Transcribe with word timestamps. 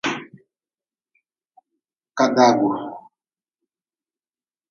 Kadagu. 2.17 2.69